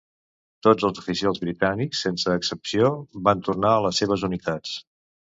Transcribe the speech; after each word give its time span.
Tots 0.67 0.85
els 0.87 0.99
oficials 1.01 1.41
britànics, 1.43 1.99
sense 2.07 2.33
excepció, 2.37 2.89
van 3.27 3.43
tornar 3.49 3.75
a 3.75 3.83
les 3.87 4.01
seves 4.03 4.25
unitats. 4.29 4.73